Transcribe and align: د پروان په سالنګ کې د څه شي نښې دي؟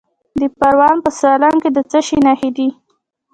د 0.39 0.41
پروان 0.59 0.97
په 1.05 1.09
سالنګ 1.19 1.57
کې 1.63 1.69
د 1.73 1.79
څه 1.89 1.99
شي 2.07 2.17
نښې 2.25 2.49
دي؟ 2.57 2.67